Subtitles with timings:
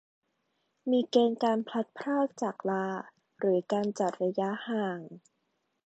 [0.89, 2.87] มีเกณฑ์การพลัดพรากจากลา
[3.39, 4.99] หรือการจัดระยะห่าง